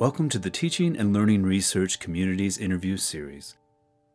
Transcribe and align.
Welcome 0.00 0.30
to 0.30 0.38
the 0.38 0.48
Teaching 0.48 0.96
and 0.96 1.12
Learning 1.12 1.42
Research 1.42 2.00
Communities 2.00 2.56
Interview 2.56 2.96
Series. 2.96 3.58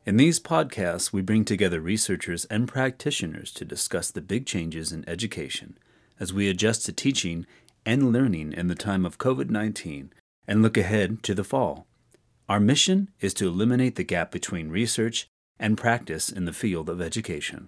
In 0.03 0.17
these 0.17 0.39
podcasts, 0.39 1.13
we 1.13 1.21
bring 1.21 1.45
together 1.45 1.79
researchers 1.79 2.45
and 2.45 2.67
practitioners 2.67 3.51
to 3.51 3.65
discuss 3.65 4.09
the 4.09 4.19
big 4.19 4.47
changes 4.47 4.91
in 4.91 5.07
education 5.07 5.77
as 6.19 6.33
we 6.33 6.49
adjust 6.49 6.87
to 6.87 6.91
teaching 6.91 7.45
and 7.85 8.11
learning 8.11 8.51
in 8.51 8.67
the 8.67 8.73
time 8.73 9.05
of 9.05 9.19
COVID 9.19 9.51
19 9.51 10.11
and 10.47 10.63
look 10.63 10.75
ahead 10.75 11.21
to 11.21 11.35
the 11.35 11.43
fall. 11.43 11.85
Our 12.49 12.59
mission 12.59 13.11
is 13.19 13.35
to 13.35 13.47
eliminate 13.47 13.95
the 13.95 14.03
gap 14.03 14.31
between 14.31 14.69
research 14.69 15.27
and 15.59 15.77
practice 15.77 16.31
in 16.31 16.45
the 16.45 16.51
field 16.51 16.89
of 16.89 16.99
education. 16.99 17.67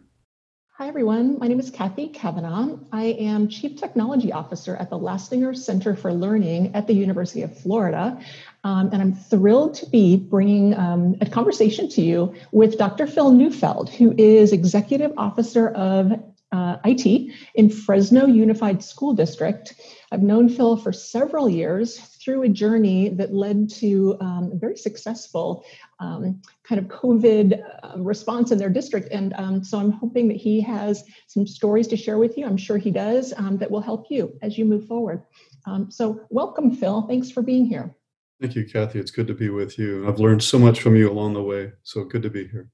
Hi, 0.77 0.87
everyone. 0.87 1.39
My 1.39 1.47
name 1.47 1.59
is 1.59 1.71
Kathy 1.71 2.07
Kavanaugh. 2.09 2.77
I 2.91 3.05
am 3.05 3.47
Chief 3.47 3.77
Technology 3.77 4.31
Officer 4.31 4.75
at 4.75 4.91
the 4.91 4.99
Lastinger 4.99 5.57
Center 5.57 5.95
for 5.95 6.13
Learning 6.13 6.75
at 6.75 6.85
the 6.85 6.93
University 6.93 7.41
of 7.41 7.57
Florida. 7.57 8.23
Um, 8.63 8.91
and 8.93 9.01
I'm 9.01 9.15
thrilled 9.15 9.73
to 9.73 9.87
be 9.87 10.17
bringing 10.17 10.75
um, 10.75 11.15
a 11.19 11.25
conversation 11.25 11.89
to 11.89 12.01
you 12.03 12.35
with 12.51 12.77
Dr. 12.77 13.07
Phil 13.07 13.31
Neufeld, 13.31 13.89
who 13.89 14.13
is 14.19 14.53
Executive 14.53 15.13
Officer 15.17 15.69
of 15.69 16.13
uh, 16.51 16.77
IT 16.85 17.33
in 17.55 17.69
Fresno 17.69 18.25
Unified 18.25 18.83
School 18.83 19.13
District. 19.13 19.73
I've 20.11 20.23
known 20.23 20.47
Phil 20.47 20.77
for 20.77 20.93
several 20.93 21.49
years 21.49 21.97
through 21.97 22.43
a 22.43 22.49
journey 22.49 23.09
that 23.09 23.33
led 23.33 23.69
to 23.69 24.17
um, 24.21 24.51
a 24.53 24.55
very 24.57 24.77
successful 24.77 25.65
um, 25.99 26.41
kind 26.63 26.79
of 26.79 26.87
COVID 26.87 27.61
uh, 27.83 27.99
response 27.99 28.51
in 28.51 28.57
their 28.57 28.69
district. 28.69 29.09
And 29.11 29.33
um, 29.37 29.63
so 29.63 29.79
I'm 29.79 29.91
hoping 29.91 30.27
that 30.29 30.37
he 30.37 30.61
has 30.61 31.03
some 31.27 31.45
stories 31.45 31.87
to 31.87 31.97
share 31.97 32.17
with 32.17 32.37
you. 32.37 32.45
I'm 32.45 32.57
sure 32.57 32.77
he 32.77 32.91
does 32.91 33.33
um, 33.37 33.57
that 33.57 33.69
will 33.69 33.81
help 33.81 34.07
you 34.09 34.37
as 34.41 34.57
you 34.57 34.65
move 34.65 34.87
forward. 34.87 35.23
Um, 35.65 35.91
so, 35.91 36.21
welcome, 36.29 36.73
Phil. 36.73 37.01
Thanks 37.07 37.29
for 37.29 37.41
being 37.41 37.65
here. 37.65 37.93
Thank 38.39 38.55
you, 38.55 38.65
Kathy. 38.65 38.99
It's 38.99 39.11
good 39.11 39.27
to 39.27 39.33
be 39.33 39.49
with 39.49 39.77
you. 39.77 40.07
I've 40.07 40.19
learned 40.19 40.43
so 40.43 40.59
much 40.59 40.79
from 40.79 40.95
you 40.95 41.11
along 41.11 41.33
the 41.33 41.43
way. 41.43 41.73
So 41.83 42.03
good 42.05 42.21
to 42.23 42.29
be 42.29 42.47
here. 42.47 42.69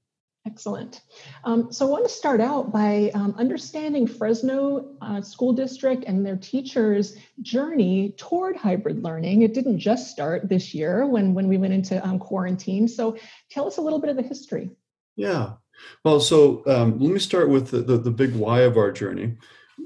Excellent. 0.46 1.00
Um, 1.44 1.72
so 1.72 1.86
I 1.86 1.90
want 1.90 2.04
to 2.04 2.10
start 2.10 2.38
out 2.38 2.70
by 2.70 3.10
um, 3.14 3.34
understanding 3.38 4.06
Fresno 4.06 4.94
uh, 5.00 5.22
School 5.22 5.54
District 5.54 6.04
and 6.06 6.24
their 6.24 6.36
teachers' 6.36 7.16
journey 7.40 8.14
toward 8.18 8.54
hybrid 8.54 9.02
learning. 9.02 9.40
It 9.40 9.54
didn't 9.54 9.78
just 9.78 10.10
start 10.10 10.50
this 10.50 10.74
year 10.74 11.06
when, 11.06 11.32
when 11.32 11.48
we 11.48 11.56
went 11.56 11.72
into 11.72 12.04
um, 12.06 12.18
quarantine. 12.18 12.86
So 12.88 13.16
tell 13.50 13.66
us 13.66 13.78
a 13.78 13.80
little 13.80 13.98
bit 13.98 14.10
of 14.10 14.16
the 14.16 14.22
history. 14.22 14.70
Yeah. 15.16 15.54
Well, 16.04 16.20
so 16.20 16.62
um, 16.66 16.98
let 16.98 17.10
me 17.10 17.18
start 17.18 17.48
with 17.48 17.70
the, 17.70 17.78
the, 17.78 17.96
the, 17.96 18.10
big 18.10 18.34
why 18.34 18.60
of 18.60 18.76
our 18.76 18.92
journey. 18.92 19.36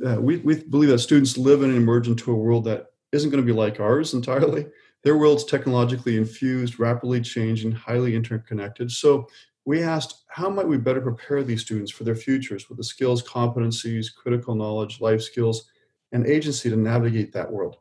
Uh, 0.04 0.20
we, 0.20 0.38
we 0.38 0.56
believe 0.64 0.90
that 0.90 0.98
students 0.98 1.38
live 1.38 1.62
and 1.62 1.74
emerge 1.74 2.08
into 2.08 2.32
a 2.32 2.36
world 2.36 2.64
that 2.64 2.86
isn't 3.12 3.30
going 3.30 3.42
to 3.42 3.46
be 3.46 3.56
like 3.56 3.78
ours 3.80 4.12
entirely. 4.12 4.66
Their 5.04 5.16
world's 5.16 5.44
technologically 5.44 6.16
infused, 6.16 6.80
rapidly 6.80 7.20
changing, 7.20 7.72
highly 7.72 8.16
interconnected. 8.16 8.90
So 8.90 9.28
we 9.68 9.82
asked 9.82 10.24
how 10.28 10.48
might 10.48 10.66
we 10.66 10.78
better 10.78 11.02
prepare 11.02 11.42
these 11.42 11.60
students 11.60 11.90
for 11.92 12.02
their 12.02 12.14
futures 12.14 12.70
with 12.70 12.78
the 12.78 12.84
skills, 12.84 13.22
competencies, 13.22 14.06
critical 14.14 14.54
knowledge, 14.54 14.98
life 15.02 15.20
skills, 15.20 15.68
and 16.10 16.26
agency 16.26 16.70
to 16.70 16.76
navigate 16.76 17.34
that 17.34 17.52
world. 17.52 17.76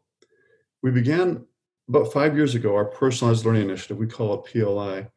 We 0.84 0.92
began 0.92 1.46
about 1.88 2.12
five 2.12 2.36
years 2.36 2.56
ago 2.56 2.76
our 2.76 2.84
personalized 2.84 3.46
learning 3.46 3.70
initiative, 3.70 3.96
we 3.96 4.06
call 4.06 4.34
it 4.34 4.52
PLI. 4.52 5.08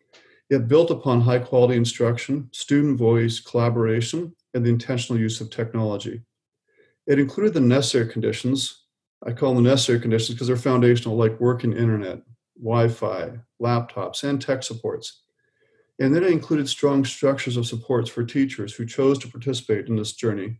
It 0.48 0.68
built 0.68 0.92
upon 0.92 1.20
high 1.20 1.40
quality 1.40 1.74
instruction, 1.74 2.48
student 2.52 2.96
voice, 2.96 3.40
collaboration, 3.40 4.32
and 4.54 4.64
the 4.64 4.70
intentional 4.70 5.20
use 5.20 5.40
of 5.40 5.50
technology. 5.50 6.22
It 7.08 7.18
included 7.18 7.52
the 7.52 7.60
necessary 7.60 8.06
conditions. 8.06 8.84
I 9.26 9.32
call 9.32 9.54
them 9.54 9.64
the 9.64 9.70
necessary 9.70 9.98
conditions 9.98 10.36
because 10.36 10.46
they're 10.46 10.56
foundational, 10.56 11.16
like 11.16 11.40
working 11.40 11.72
internet, 11.72 12.22
Wi 12.56 12.86
Fi, 12.86 13.40
laptops, 13.60 14.22
and 14.22 14.40
tech 14.40 14.62
supports. 14.62 15.22
And 16.00 16.14
then 16.14 16.24
it 16.24 16.32
included 16.32 16.66
strong 16.66 17.04
structures 17.04 17.58
of 17.58 17.66
supports 17.66 18.08
for 18.08 18.24
teachers 18.24 18.72
who 18.72 18.86
chose 18.86 19.18
to 19.18 19.28
participate 19.28 19.86
in 19.86 19.96
this 19.96 20.14
journey, 20.14 20.58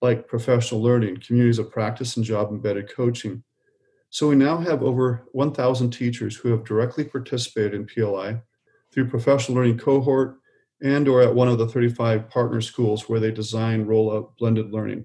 like 0.00 0.28
professional 0.28 0.80
learning, 0.80 1.16
communities 1.16 1.58
of 1.58 1.72
practice, 1.72 2.16
and 2.16 2.24
job 2.24 2.50
embedded 2.50 2.88
coaching. 2.88 3.42
So 4.10 4.28
we 4.28 4.36
now 4.36 4.56
have 4.58 4.84
over 4.84 5.26
1,000 5.32 5.90
teachers 5.90 6.36
who 6.36 6.50
have 6.50 6.64
directly 6.64 7.04
participated 7.04 7.74
in 7.74 7.86
PLI 7.86 8.40
through 8.92 9.10
professional 9.10 9.58
learning 9.58 9.78
cohort 9.78 10.38
and 10.80 11.08
or 11.08 11.22
at 11.22 11.34
one 11.34 11.48
of 11.48 11.58
the 11.58 11.66
35 11.66 12.30
partner 12.30 12.60
schools 12.60 13.08
where 13.08 13.18
they 13.18 13.32
design 13.32 13.84
roll 13.84 14.16
out 14.16 14.36
blended 14.38 14.72
learning. 14.72 15.04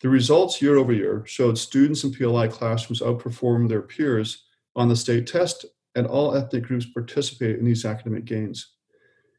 The 0.00 0.08
results 0.08 0.62
year 0.62 0.76
over 0.76 0.92
year 0.92 1.24
showed 1.26 1.58
students 1.58 2.04
in 2.04 2.12
PLI 2.12 2.46
classrooms 2.46 3.00
outperformed 3.00 3.68
their 3.68 3.82
peers 3.82 4.44
on 4.76 4.88
the 4.88 4.94
state 4.94 5.26
test 5.26 5.64
and 5.96 6.06
all 6.06 6.36
ethnic 6.36 6.64
groups 6.64 6.86
participated 6.86 7.58
in 7.58 7.64
these 7.64 7.84
academic 7.84 8.24
gains. 8.24 8.75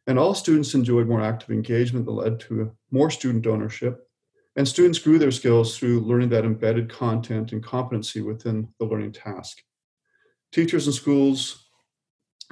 And 0.07 0.18
all 0.18 0.34
students 0.34 0.73
enjoyed 0.73 1.07
more 1.07 1.22
active 1.22 1.51
engagement 1.51 2.06
that 2.06 2.12
led 2.12 2.40
to 2.41 2.72
more 2.91 3.12
student 3.12 3.45
ownership. 3.45 4.07
And 4.56 4.68
students 4.68 5.00
grew 5.00 5.19
their 5.19 5.31
skills 5.31 5.78
through 5.78 6.00
learning 6.00 6.29
that 6.29 6.45
embedded 6.45 6.90
content 6.90 7.51
and 7.51 7.63
competency 7.63 8.22
within 8.22 8.69
the 8.79 8.85
learning 8.85 9.12
task. 9.12 9.62
Teachers 10.53 10.88
and 10.88 10.96
schools 10.96 11.67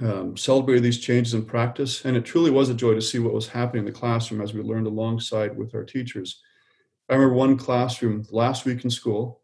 um, 0.01 0.35
celebrated 0.35 0.83
these 0.83 0.99
changes 0.99 1.33
in 1.33 1.45
practice, 1.45 2.03
and 2.03 2.17
it 2.17 2.25
truly 2.25 2.51
was 2.51 2.69
a 2.69 2.73
joy 2.73 2.93
to 2.93 3.01
see 3.01 3.19
what 3.19 3.33
was 3.33 3.47
happening 3.47 3.79
in 3.79 3.85
the 3.85 3.97
classroom 3.97 4.41
as 4.41 4.53
we 4.53 4.61
learned 4.61 4.87
alongside 4.87 5.57
with 5.57 5.73
our 5.73 5.85
teachers. 5.85 6.41
I 7.09 7.13
remember 7.13 7.35
one 7.35 7.57
classroom 7.57 8.25
last 8.29 8.65
week 8.65 8.83
in 8.83 8.89
school, 8.89 9.41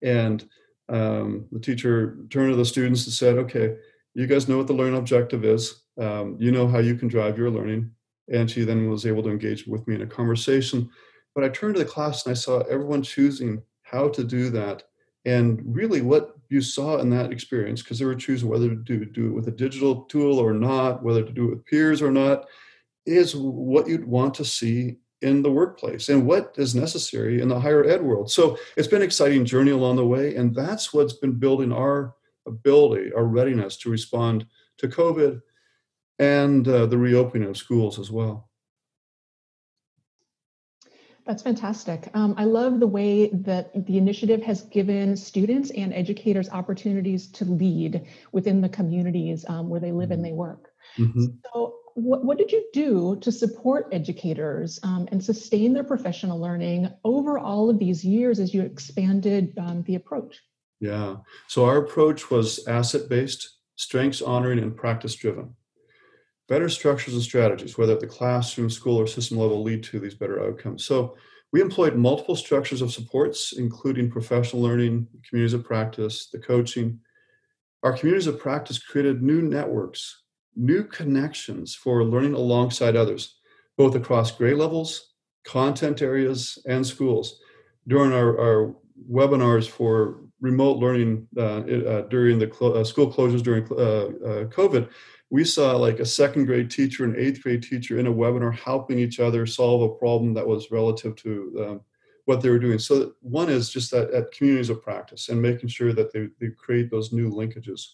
and 0.00 0.48
um, 0.88 1.46
the 1.50 1.58
teacher 1.58 2.18
turned 2.30 2.52
to 2.52 2.56
the 2.56 2.64
students 2.64 3.04
and 3.06 3.12
said, 3.12 3.36
Okay, 3.38 3.76
you 4.14 4.28
guys 4.28 4.48
know 4.48 4.58
what 4.58 4.68
the 4.68 4.72
learning 4.72 4.98
objective 4.98 5.44
is 5.44 5.81
um, 6.00 6.36
you 6.38 6.52
know 6.52 6.66
how 6.66 6.78
you 6.78 6.94
can 6.94 7.08
drive 7.08 7.38
your 7.38 7.50
learning. 7.50 7.90
And 8.32 8.50
she 8.50 8.64
then 8.64 8.88
was 8.88 9.04
able 9.04 9.22
to 9.24 9.30
engage 9.30 9.66
with 9.66 9.86
me 9.86 9.96
in 9.96 10.02
a 10.02 10.06
conversation 10.06 10.90
but 11.34 11.44
i 11.44 11.48
turned 11.48 11.74
to 11.74 11.82
the 11.82 11.88
class 11.88 12.24
and 12.24 12.30
i 12.30 12.34
saw 12.34 12.60
everyone 12.60 13.02
choosing 13.02 13.62
how 13.82 14.08
to 14.08 14.24
do 14.24 14.50
that 14.50 14.84
and 15.24 15.60
really 15.64 16.02
what 16.02 16.36
you 16.48 16.60
saw 16.60 16.98
in 16.98 17.08
that 17.10 17.32
experience 17.32 17.82
because 17.82 17.98
they 17.98 18.04
were 18.04 18.14
choosing 18.14 18.48
whether 18.48 18.68
to 18.68 18.76
do, 18.76 19.04
do 19.04 19.28
it 19.28 19.34
with 19.34 19.48
a 19.48 19.52
digital 19.52 20.02
tool 20.04 20.38
or 20.38 20.52
not 20.52 21.02
whether 21.02 21.22
to 21.22 21.32
do 21.32 21.44
it 21.44 21.50
with 21.50 21.64
peers 21.64 22.02
or 22.02 22.10
not 22.10 22.46
is 23.06 23.34
what 23.34 23.88
you'd 23.88 24.06
want 24.06 24.34
to 24.34 24.44
see 24.44 24.96
in 25.22 25.42
the 25.42 25.50
workplace 25.50 26.08
and 26.08 26.26
what 26.26 26.54
is 26.56 26.74
necessary 26.74 27.40
in 27.40 27.48
the 27.48 27.58
higher 27.58 27.84
ed 27.84 28.02
world. 28.02 28.28
So 28.30 28.58
it's 28.76 28.88
been 28.88 29.02
an 29.02 29.06
exciting 29.06 29.44
journey 29.44 29.70
along 29.70 29.96
the 29.96 30.06
way 30.06 30.36
and 30.36 30.54
that's 30.54 30.92
what's 30.92 31.14
been 31.14 31.32
building 31.32 31.72
our 31.72 32.14
ability 32.46 33.12
our 33.12 33.24
readiness 33.24 33.76
to 33.76 33.88
respond 33.88 34.44
to 34.76 34.88
covid 34.88 35.40
and 36.18 36.66
uh, 36.68 36.86
the 36.86 36.98
reopening 36.98 37.48
of 37.48 37.56
schools 37.56 37.98
as 37.98 38.10
well. 38.10 38.48
That's 41.24 41.42
fantastic. 41.42 42.10
Um, 42.14 42.34
I 42.36 42.44
love 42.44 42.80
the 42.80 42.86
way 42.86 43.28
that 43.28 43.86
the 43.86 43.96
initiative 43.96 44.42
has 44.42 44.62
given 44.62 45.16
students 45.16 45.70
and 45.70 45.94
educators 45.94 46.50
opportunities 46.50 47.28
to 47.32 47.44
lead 47.44 48.06
within 48.32 48.60
the 48.60 48.68
communities 48.68 49.44
um, 49.48 49.68
where 49.68 49.80
they 49.80 49.92
live 49.92 50.10
and 50.10 50.24
they 50.24 50.32
work. 50.32 50.70
Mm-hmm. 50.98 51.26
So, 51.52 51.76
what, 51.94 52.24
what, 52.24 52.38
did 52.38 52.50
you 52.50 52.64
do 52.72 53.18
to 53.20 53.30
support 53.30 53.88
educators 53.92 54.80
um, 54.82 55.06
and 55.12 55.22
sustain 55.22 55.74
their 55.74 55.84
professional 55.84 56.40
learning 56.40 56.88
over 57.04 57.38
all 57.38 57.68
of 57.68 57.78
these 57.78 58.02
years 58.02 58.40
as 58.40 58.54
you 58.54 58.62
expanded 58.62 59.52
um, 59.58 59.82
the 59.82 59.94
approach? 59.94 60.40
Yeah. 60.80 61.16
So, 61.46 61.66
our 61.66 61.76
approach 61.76 62.30
was 62.30 62.66
asset 62.66 63.08
based, 63.08 63.58
strengths 63.76 64.22
honoring, 64.22 64.58
and 64.58 64.74
practice 64.74 65.14
driven 65.14 65.54
better 66.48 66.68
structures 66.68 67.14
and 67.14 67.22
strategies, 67.22 67.78
whether 67.78 67.94
at 67.94 68.00
the 68.00 68.06
classroom, 68.06 68.70
school, 68.70 68.98
or 68.98 69.06
system 69.06 69.38
level, 69.38 69.62
lead 69.62 69.82
to 69.84 70.00
these 70.00 70.14
better 70.14 70.42
outcomes. 70.42 70.84
So 70.84 71.16
we 71.52 71.60
employed 71.60 71.96
multiple 71.96 72.36
structures 72.36 72.82
of 72.82 72.92
supports, 72.92 73.52
including 73.52 74.10
professional 74.10 74.62
learning, 74.62 75.06
communities 75.28 75.54
of 75.54 75.64
practice, 75.64 76.28
the 76.30 76.38
coaching. 76.38 77.00
Our 77.82 77.96
communities 77.96 78.26
of 78.26 78.38
practice 78.38 78.78
created 78.78 79.22
new 79.22 79.42
networks, 79.42 80.22
new 80.56 80.84
connections 80.84 81.74
for 81.74 82.04
learning 82.04 82.34
alongside 82.34 82.96
others, 82.96 83.38
both 83.76 83.94
across 83.94 84.30
grade 84.30 84.56
levels, 84.56 85.14
content 85.44 86.00
areas, 86.00 86.58
and 86.66 86.86
schools. 86.86 87.40
During 87.86 88.12
our, 88.12 88.38
our 88.38 88.74
webinars 89.10 89.68
for 89.68 90.20
remote 90.40 90.78
learning 90.78 91.26
uh, 91.36 91.60
uh, 91.60 92.02
during 92.08 92.38
the 92.38 92.46
clo- 92.46 92.74
uh, 92.74 92.84
school 92.84 93.12
closures 93.12 93.42
during 93.42 93.64
uh, 93.72 93.76
uh, 93.76 94.44
COVID, 94.46 94.88
we 95.32 95.44
saw 95.44 95.74
like 95.76 95.98
a 95.98 96.04
second 96.04 96.44
grade 96.44 96.70
teacher 96.70 97.04
and 97.04 97.16
eighth 97.16 97.42
grade 97.42 97.62
teacher 97.62 97.98
in 97.98 98.06
a 98.06 98.12
webinar 98.12 98.54
helping 98.54 98.98
each 98.98 99.18
other 99.18 99.46
solve 99.46 99.80
a 99.80 99.94
problem 99.94 100.34
that 100.34 100.46
was 100.46 100.70
relative 100.70 101.16
to 101.16 101.66
um, 101.66 101.80
what 102.26 102.42
they 102.42 102.50
were 102.50 102.58
doing. 102.58 102.78
So 102.78 103.14
one 103.22 103.48
is 103.48 103.70
just 103.70 103.90
that 103.92 104.10
at 104.10 104.30
communities 104.32 104.68
of 104.68 104.82
practice 104.82 105.30
and 105.30 105.40
making 105.40 105.70
sure 105.70 105.94
that 105.94 106.12
they, 106.12 106.28
they 106.38 106.52
create 106.52 106.90
those 106.90 107.14
new 107.14 107.30
linkages. 107.30 107.92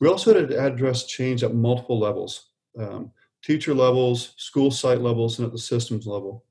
We 0.00 0.08
also 0.08 0.32
had 0.32 0.48
to 0.48 0.64
address 0.64 1.04
change 1.04 1.44
at 1.44 1.54
multiple 1.54 1.98
levels, 1.98 2.48
um, 2.78 3.10
teacher 3.44 3.74
levels, 3.74 4.32
school 4.38 4.70
site 4.70 5.02
levels, 5.02 5.38
and 5.38 5.44
at 5.44 5.52
the 5.52 5.58
systems 5.58 6.06
level. 6.06 6.46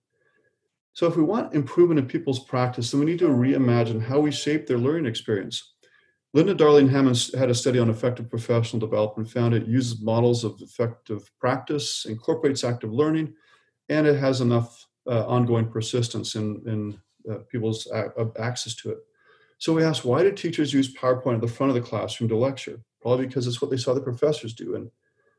So 0.93 1.07
if 1.07 1.17
we 1.17 1.23
want 1.23 1.55
improvement 1.55 1.99
in 1.99 2.05
people's 2.05 2.45
practice, 2.45 2.91
then 2.91 2.99
we 2.99 3.07
need 3.07 3.19
to 3.19 3.29
reimagine 3.29 4.03
how 4.03 4.19
we 4.19 4.29
shape 4.29 4.67
their 4.67 4.77
learning 4.77 5.07
experience. 5.07 5.73
Linda 6.35 6.53
Darling 6.53 6.89
Hammond 6.89 7.29
had 7.37 7.49
a 7.49 7.55
study 7.55 7.79
on 7.79 7.89
effective 7.89 8.29
professional 8.29 8.81
development, 8.81 9.29
found 9.29 9.53
it 9.53 9.67
uses 9.67 10.01
models 10.01 10.43
of 10.43 10.61
effective 10.61 11.31
practice, 11.39 12.05
incorporates 12.09 12.65
active 12.65 12.91
learning, 12.91 13.33
and 13.87 14.05
it 14.05 14.19
has 14.19 14.41
enough 14.41 14.85
uh, 15.07 15.25
ongoing 15.27 15.69
persistence 15.69 16.35
in, 16.35 16.61
in 16.65 16.99
uh, 17.31 17.37
people's 17.49 17.87
a- 17.87 18.11
access 18.37 18.75
to 18.75 18.91
it. 18.91 18.97
So 19.59 19.71
we 19.71 19.85
asked, 19.85 20.03
why 20.03 20.23
do 20.23 20.31
teachers 20.33 20.73
use 20.73 20.93
PowerPoint 20.93 21.35
at 21.35 21.41
the 21.41 21.47
front 21.47 21.69
of 21.69 21.75
the 21.81 21.89
classroom 21.89 22.27
to 22.27 22.35
lecture? 22.35 22.81
Probably 23.01 23.27
because 23.27 23.47
it's 23.47 23.61
what 23.61 23.71
they 23.71 23.77
saw 23.77 23.93
the 23.93 24.01
professors 24.01 24.53
do, 24.53 24.75
and 24.75 24.91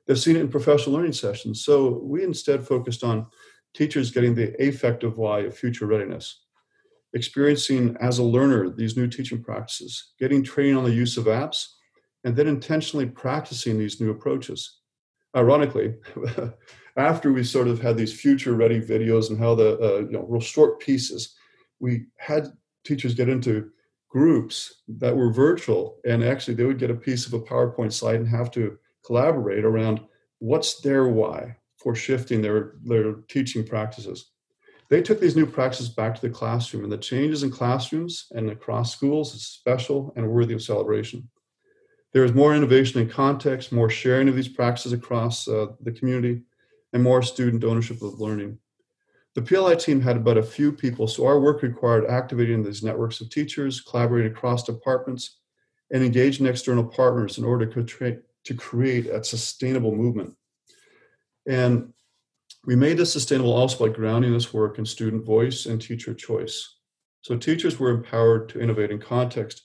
they've 0.07 0.19
seen 0.19 0.37
it 0.37 0.41
in 0.41 0.49
professional 0.49 0.97
learning 0.97 1.13
sessions. 1.13 1.63
So 1.63 2.01
we 2.03 2.25
instead 2.25 2.67
focused 2.67 3.05
on 3.05 3.27
teachers 3.75 4.11
getting 4.11 4.35
the 4.35 4.55
affective 4.67 5.19
why 5.19 5.41
of 5.41 5.59
future 5.59 5.85
readiness, 5.85 6.46
experiencing 7.17 7.97
as 8.01 8.19
a 8.19 8.23
learner 8.23 8.71
these 8.71 8.97
new 8.97 9.09
teaching 9.09 9.43
practices, 9.43 10.13
getting 10.21 10.45
training 10.45 10.77
on 10.77 10.85
the 10.85 10.93
use 10.93 11.17
of 11.17 11.25
apps, 11.25 11.67
and 12.25 12.37
then 12.37 12.47
intentionally 12.47 13.07
practicing 13.07 13.79
these 13.79 14.01
new 14.01 14.11
approaches. 14.11 14.81
Ironically, 15.35 15.95
after 16.97 17.33
we 17.33 17.43
sort 17.43 17.69
of 17.69 17.81
had 17.81 17.97
these 17.97 18.19
future 18.19 18.55
ready 18.55 18.81
videos 18.81 19.31
and 19.31 19.39
how 19.39 19.55
the 19.55 19.79
uh, 19.81 19.99
you 20.01 20.13
know 20.13 20.27
real 20.29 20.41
short 20.41 20.79
pieces, 20.79 21.35
we 21.81 22.07
had 22.19 22.53
teachers 22.85 23.15
get 23.15 23.29
into 23.29 23.71
groups 24.09 24.83
that 24.89 25.17
were 25.17 25.33
virtual 25.33 25.99
and 26.07 26.23
actually 26.23 26.55
they 26.55 26.65
would 26.65 26.79
get 26.79 26.91
a 26.91 26.95
piece 26.95 27.27
of 27.27 27.35
a 27.35 27.41
PowerPoint 27.41 27.93
slide 27.93 28.17
and 28.17 28.29
have 28.29 28.51
to 28.53 28.79
collaborate 29.05 29.65
around 29.65 30.01
what's 30.39 30.81
their 30.81 31.09
why 31.09 31.57
for 31.77 31.95
shifting 31.95 32.41
their, 32.41 32.75
their 32.85 33.15
teaching 33.29 33.67
practices. 33.67 34.31
They 34.89 35.03
took 35.03 35.21
these 35.21 35.37
new 35.37 35.47
practices 35.47 35.89
back 35.89 36.15
to 36.15 36.21
the 36.21 36.33
classroom, 36.33 36.85
and 36.85 36.93
the 36.93 36.99
changes 36.99 37.43
in 37.43 37.51
classrooms 37.51 38.27
and 38.35 38.51
across 38.51 38.93
schools 38.93 39.35
is 39.35 39.47
special 39.47 40.13
and 40.17 40.29
worthy 40.29 40.55
of 40.55 40.63
celebration. 40.63 41.29
There 42.13 42.25
is 42.25 42.35
more 42.35 42.55
innovation 42.55 43.01
in 43.01 43.09
context, 43.09 43.73
more 43.73 43.91
sharing 43.91 44.29
of 44.29 44.37
these 44.37 44.49
practices 44.49 44.93
across 44.93 45.49
uh, 45.49 45.67
the 45.81 45.93
community, 45.93 46.43
and 46.93 47.03
more 47.03 47.23
student 47.23 47.65
ownership 47.65 48.01
of 48.01 48.21
learning. 48.21 48.59
The 49.35 49.43
PLI 49.43 49.75
team 49.75 50.01
had 50.01 50.25
but 50.25 50.39
a 50.39 50.43
few 50.43 50.73
people, 50.73 51.09
so 51.09 51.27
our 51.27 51.39
work 51.39 51.63
required 51.63 52.07
activating 52.07 52.63
these 52.63 52.83
networks 52.83 53.21
of 53.21 53.29
teachers, 53.29 53.81
collaborating 53.81 54.33
across 54.33 54.63
departments, 54.63 55.41
and 55.93 56.03
engaging 56.03 56.47
external 56.47 56.85
partners 56.85 57.39
in 57.39 57.45
order 57.45 57.67
to, 57.67 58.23
to 58.45 58.55
create 58.55 59.07
a 59.07 59.23
sustainable 59.23 59.95
movement. 59.95 60.35
And 61.47 61.93
we 62.67 62.77
made 62.77 62.99
this 62.99 63.13
sustainable 63.13 63.53
also 63.53 63.87
by 63.87 63.95
grounding 63.95 64.33
this 64.33 64.53
work 64.53 64.79
in 64.79 64.85
student 64.85 65.25
voice 65.25 65.67
and 65.67 65.81
teacher 65.81 66.13
choice. 66.13 66.75
So 67.23 67.37
teachers 67.37 67.79
were 67.79 67.91
empowered 67.91 68.49
to 68.51 68.61
innovate 68.61 68.91
in 68.91 68.99
context. 68.99 69.63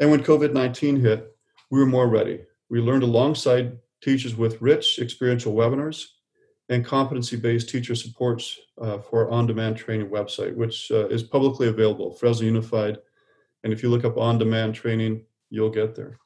And 0.00 0.10
when 0.10 0.22
COVID 0.22 0.52
19 0.52 1.00
hit, 1.00 1.34
we 1.70 1.78
were 1.78 1.86
more 1.86 2.08
ready. 2.08 2.40
We 2.68 2.80
learned 2.80 3.04
alongside 3.04 3.78
teachers 4.02 4.36
with 4.36 4.60
rich 4.60 4.98
experiential 4.98 5.54
webinars 5.54 6.06
and 6.68 6.84
competency 6.84 7.36
based 7.36 7.68
teacher 7.68 7.94
supports 7.94 8.58
uh, 8.80 8.98
for 8.98 9.26
our 9.26 9.30
on 9.30 9.46
demand 9.46 9.76
training 9.76 10.08
website, 10.08 10.54
which 10.54 10.90
uh, 10.90 11.08
is 11.08 11.22
publicly 11.22 11.68
available, 11.68 12.12
Fresno 12.12 12.46
Unified. 12.46 12.98
And 13.62 13.72
if 13.72 13.82
you 13.82 13.90
look 13.90 14.04
up 14.04 14.16
on 14.16 14.38
demand 14.38 14.74
training, 14.74 15.24
you'll 15.50 15.70
get 15.70 15.94
there. 15.94 16.19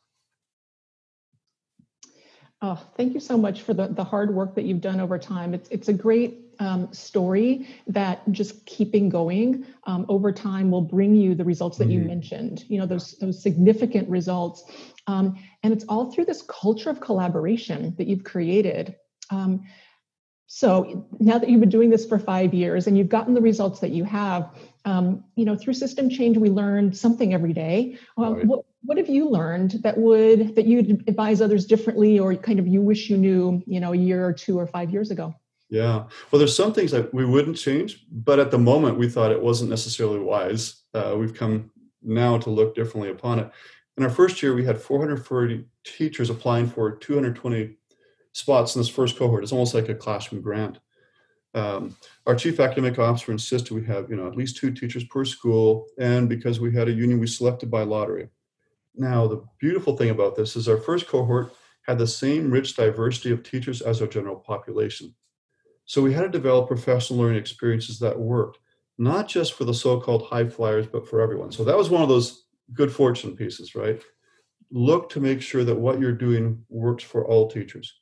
Oh, 2.66 2.82
thank 2.96 3.12
you 3.12 3.20
so 3.20 3.36
much 3.36 3.60
for 3.60 3.74
the, 3.74 3.88
the 3.88 4.04
hard 4.04 4.34
work 4.34 4.54
that 4.54 4.64
you've 4.64 4.80
done 4.80 4.98
over 4.98 5.18
time. 5.18 5.52
It's, 5.52 5.68
it's 5.68 5.88
a 5.88 5.92
great 5.92 6.46
um, 6.60 6.90
story 6.94 7.68
that 7.88 8.22
just 8.32 8.64
keeping 8.64 9.10
going 9.10 9.66
um, 9.86 10.06
over 10.08 10.32
time 10.32 10.70
will 10.70 10.80
bring 10.80 11.14
you 11.14 11.34
the 11.34 11.44
results 11.44 11.76
that 11.76 11.88
mm-hmm. 11.88 12.04
you 12.04 12.08
mentioned, 12.08 12.64
you 12.68 12.78
know, 12.78 12.86
those, 12.86 13.18
those 13.18 13.42
significant 13.42 14.08
results. 14.08 14.64
Um, 15.06 15.36
and 15.62 15.74
it's 15.74 15.84
all 15.90 16.10
through 16.10 16.24
this 16.24 16.40
culture 16.40 16.88
of 16.88 17.02
collaboration 17.02 17.94
that 17.98 18.06
you've 18.06 18.24
created. 18.24 18.96
Um, 19.28 19.64
so 20.46 21.06
now 21.20 21.36
that 21.36 21.50
you've 21.50 21.60
been 21.60 21.68
doing 21.68 21.90
this 21.90 22.06
for 22.06 22.18
five 22.18 22.54
years 22.54 22.86
and 22.86 22.96
you've 22.96 23.10
gotten 23.10 23.34
the 23.34 23.42
results 23.42 23.80
that 23.80 23.90
you 23.90 24.04
have, 24.04 24.56
um, 24.86 25.22
you 25.36 25.44
know, 25.44 25.54
through 25.54 25.74
system 25.74 26.08
change, 26.08 26.38
we 26.38 26.48
learn 26.48 26.94
something 26.94 27.34
every 27.34 27.52
day. 27.52 27.98
Um, 28.16 28.34
right. 28.34 28.46
what, 28.46 28.64
what 28.84 28.98
have 28.98 29.08
you 29.08 29.28
learned 29.28 29.72
that 29.82 29.96
would 29.96 30.54
that 30.54 30.66
you'd 30.66 31.08
advise 31.08 31.40
others 31.40 31.66
differently, 31.66 32.18
or 32.18 32.34
kind 32.34 32.58
of 32.58 32.66
you 32.66 32.80
wish 32.80 33.08
you 33.08 33.16
knew, 33.16 33.62
you 33.66 33.80
know, 33.80 33.92
a 33.92 33.96
year 33.96 34.26
or 34.26 34.32
two 34.32 34.58
or 34.58 34.66
five 34.66 34.90
years 34.90 35.10
ago? 35.10 35.34
Yeah, 35.70 36.04
well, 36.30 36.38
there's 36.38 36.54
some 36.54 36.72
things 36.72 36.90
that 36.90 37.12
we 37.12 37.24
wouldn't 37.24 37.56
change, 37.56 38.04
but 38.10 38.38
at 38.38 38.50
the 38.50 38.58
moment 38.58 38.98
we 38.98 39.08
thought 39.08 39.32
it 39.32 39.42
wasn't 39.42 39.70
necessarily 39.70 40.20
wise. 40.20 40.82
Uh, 40.92 41.16
we've 41.18 41.34
come 41.34 41.70
now 42.02 42.38
to 42.38 42.50
look 42.50 42.74
differently 42.74 43.10
upon 43.10 43.38
it. 43.38 43.50
In 43.96 44.02
our 44.02 44.10
first 44.10 44.42
year, 44.42 44.54
we 44.54 44.64
had 44.64 44.80
440 44.80 45.64
teachers 45.84 46.28
applying 46.28 46.68
for 46.68 46.96
220 46.96 47.76
spots 48.32 48.74
in 48.74 48.80
this 48.80 48.88
first 48.88 49.16
cohort. 49.16 49.42
It's 49.42 49.52
almost 49.52 49.74
like 49.74 49.88
a 49.88 49.94
classroom 49.94 50.42
grant. 50.42 50.78
Um, 51.54 51.96
our 52.26 52.34
chief 52.34 52.58
academic 52.58 52.98
officer 52.98 53.30
insisted 53.30 53.72
we 53.72 53.84
have, 53.84 54.10
you 54.10 54.16
know, 54.16 54.26
at 54.26 54.36
least 54.36 54.56
two 54.56 54.72
teachers 54.72 55.04
per 55.04 55.24
school, 55.24 55.86
and 55.98 56.28
because 56.28 56.58
we 56.58 56.74
had 56.74 56.88
a 56.88 56.92
union, 56.92 57.20
we 57.20 57.28
selected 57.28 57.70
by 57.70 57.84
lottery. 57.84 58.28
Now, 58.96 59.26
the 59.26 59.44
beautiful 59.58 59.96
thing 59.96 60.10
about 60.10 60.36
this 60.36 60.56
is 60.56 60.68
our 60.68 60.76
first 60.76 61.08
cohort 61.08 61.52
had 61.86 61.98
the 61.98 62.06
same 62.06 62.50
rich 62.50 62.76
diversity 62.76 63.30
of 63.30 63.42
teachers 63.42 63.82
as 63.82 64.00
our 64.00 64.06
general 64.06 64.36
population. 64.36 65.14
So 65.84 66.00
we 66.00 66.12
had 66.12 66.22
to 66.22 66.28
develop 66.28 66.68
professional 66.68 67.20
learning 67.20 67.38
experiences 67.38 67.98
that 67.98 68.18
worked, 68.18 68.58
not 68.96 69.28
just 69.28 69.52
for 69.52 69.64
the 69.64 69.74
so-called 69.74 70.26
high 70.26 70.48
flyers, 70.48 70.86
but 70.86 71.08
for 71.08 71.20
everyone. 71.20 71.52
So 71.52 71.64
that 71.64 71.76
was 71.76 71.90
one 71.90 72.02
of 72.02 72.08
those 72.08 72.44
good 72.72 72.90
fortune 72.90 73.36
pieces, 73.36 73.74
right? 73.74 74.00
Look 74.70 75.10
to 75.10 75.20
make 75.20 75.42
sure 75.42 75.64
that 75.64 75.74
what 75.74 76.00
you're 76.00 76.12
doing 76.12 76.64
works 76.70 77.04
for 77.04 77.26
all 77.26 77.50
teachers. 77.50 77.92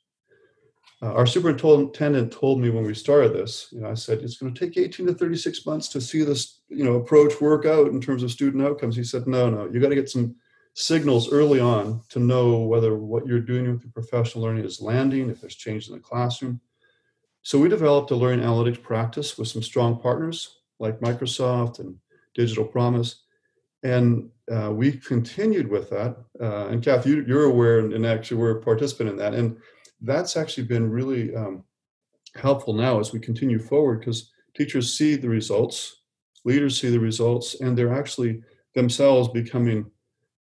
Uh, 1.01 1.11
our 1.13 1.25
superintendent 1.25 2.31
told 2.31 2.61
me 2.61 2.69
when 2.69 2.85
we 2.85 2.93
started 2.93 3.33
this, 3.33 3.67
you 3.73 3.81
know, 3.81 3.89
I 3.89 3.93
said, 3.93 4.19
it's 4.19 4.37
going 4.37 4.53
to 4.53 4.59
take 4.59 4.77
18 4.77 5.07
to 5.07 5.13
36 5.13 5.65
months 5.65 5.89
to 5.89 5.99
see 5.99 6.23
this, 6.23 6.61
you 6.69 6.85
know, 6.85 6.93
approach 6.93 7.41
work 7.41 7.65
out 7.65 7.87
in 7.87 7.99
terms 7.99 8.23
of 8.23 8.31
student 8.31 8.63
outcomes. 8.63 8.95
He 8.95 9.03
said, 9.03 9.27
no, 9.27 9.49
no, 9.49 9.69
you 9.69 9.81
got 9.81 9.89
to 9.89 9.95
get 9.95 10.09
some 10.09 10.35
signals 10.73 11.31
early 11.31 11.59
on 11.59 12.01
to 12.09 12.19
know 12.19 12.59
whether 12.59 12.95
what 12.95 13.27
you're 13.27 13.39
doing 13.39 13.71
with 13.71 13.83
your 13.83 13.91
professional 13.91 14.43
learning 14.43 14.65
is 14.65 14.81
landing, 14.81 15.29
if 15.29 15.41
there's 15.41 15.55
change 15.55 15.87
in 15.87 15.93
the 15.93 15.99
classroom. 15.99 16.59
So 17.43 17.59
we 17.59 17.69
developed 17.69 18.11
a 18.11 18.15
learning 18.15 18.45
analytics 18.45 18.81
practice 18.81 19.37
with 19.37 19.47
some 19.47 19.61
strong 19.61 19.99
partners 19.99 20.59
like 20.79 20.99
Microsoft 20.99 21.79
and 21.79 21.97
Digital 22.33 22.65
Promise. 22.65 23.21
And 23.83 24.29
uh, 24.51 24.71
we 24.71 24.93
continued 24.93 25.69
with 25.69 25.89
that. 25.89 26.17
Uh, 26.39 26.67
and 26.67 26.83
Kath, 26.83 27.05
you, 27.05 27.25
are 27.37 27.43
aware 27.43 27.79
and, 27.79 28.05
actually 28.05 28.37
we're 28.37 28.57
a 28.57 28.61
participant 28.61 29.09
in 29.09 29.17
that. 29.17 29.33
And 29.33 29.57
that's 30.01 30.37
actually 30.37 30.63
been 30.63 30.89
really 30.89 31.35
um, 31.35 31.63
helpful 32.35 32.73
now 32.73 32.99
as 32.99 33.11
we 33.11 33.19
continue 33.19 33.59
forward 33.59 33.99
because 33.99 34.31
teachers 34.55 34.97
see 34.97 35.15
the 35.15 35.29
results, 35.29 36.01
leaders 36.45 36.79
see 36.79 36.89
the 36.89 36.99
results, 36.99 37.59
and 37.59 37.77
they're 37.77 37.93
actually 37.93 38.41
themselves 38.73 39.27
becoming 39.29 39.85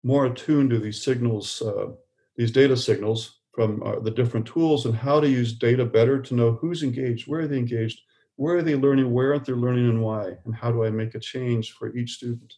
more 0.02 0.26
attuned 0.26 0.70
to 0.70 0.78
these 0.78 1.02
signals, 1.02 1.62
uh, 1.62 1.88
these 2.36 2.50
data 2.50 2.76
signals 2.76 3.40
from 3.54 3.82
uh, 3.82 4.00
the 4.00 4.10
different 4.10 4.46
tools 4.46 4.86
and 4.86 4.94
how 4.94 5.20
to 5.20 5.28
use 5.28 5.52
data 5.52 5.84
better 5.84 6.20
to 6.20 6.34
know 6.34 6.52
who's 6.52 6.82
engaged, 6.82 7.28
where 7.28 7.42
are 7.42 7.48
they 7.48 7.58
engaged, 7.58 8.00
where 8.36 8.56
are 8.56 8.62
they 8.62 8.74
learning, 8.74 9.12
where 9.12 9.32
aren't 9.32 9.44
they 9.44 9.52
learning, 9.52 9.88
and 9.88 10.02
why, 10.02 10.32
and 10.44 10.54
how 10.54 10.72
do 10.72 10.84
I 10.84 10.90
make 10.90 11.14
a 11.14 11.20
change 11.20 11.72
for 11.72 11.94
each 11.94 12.12
student. 12.12 12.54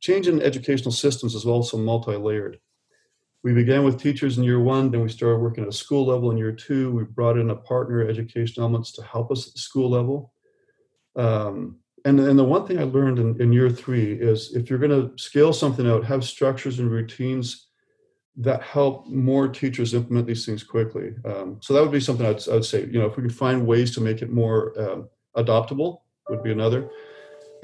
Change 0.00 0.28
in 0.28 0.42
educational 0.42 0.92
systems 0.92 1.34
is 1.34 1.46
also 1.46 1.78
multi-layered. 1.78 2.58
We 3.42 3.52
began 3.52 3.84
with 3.84 4.00
teachers 4.00 4.36
in 4.36 4.44
year 4.44 4.60
one, 4.60 4.90
then 4.90 5.02
we 5.02 5.08
started 5.08 5.38
working 5.38 5.62
at 5.62 5.70
a 5.70 5.72
school 5.72 6.06
level 6.06 6.32
in 6.32 6.36
year 6.36 6.52
two. 6.52 6.90
We 6.90 7.04
brought 7.04 7.38
in 7.38 7.50
a 7.50 7.56
partner 7.56 8.06
education 8.06 8.60
elements 8.60 8.90
to 8.92 9.02
help 9.04 9.30
us 9.30 9.46
at 9.46 9.54
the 9.54 9.60
school 9.60 9.88
level. 9.88 10.32
Um, 11.14 11.78
and, 12.06 12.20
and 12.20 12.38
the 12.38 12.44
one 12.44 12.64
thing 12.66 12.78
I 12.78 12.84
learned 12.84 13.18
in, 13.18 13.40
in 13.42 13.52
year 13.52 13.68
three 13.68 14.12
is 14.12 14.54
if 14.54 14.70
you're 14.70 14.78
going 14.78 14.92
to 14.92 15.18
scale 15.20 15.52
something 15.52 15.90
out, 15.90 16.04
have 16.04 16.24
structures 16.24 16.78
and 16.78 16.88
routines 16.88 17.66
that 18.36 18.62
help 18.62 19.08
more 19.08 19.48
teachers 19.48 19.92
implement 19.92 20.28
these 20.28 20.46
things 20.46 20.62
quickly. 20.62 21.14
Um, 21.24 21.58
so 21.60 21.74
that 21.74 21.82
would 21.82 21.90
be 21.90 21.98
something 21.98 22.24
I'd, 22.24 22.48
I'd, 22.48 22.64
say, 22.64 22.86
you 22.86 23.00
know, 23.00 23.06
if 23.06 23.16
we 23.16 23.24
could 23.24 23.34
find 23.34 23.66
ways 23.66 23.92
to 23.94 24.00
make 24.00 24.22
it 24.22 24.30
more 24.30 24.72
um, 24.80 25.08
adoptable 25.36 26.02
would 26.28 26.44
be 26.44 26.52
another. 26.52 26.88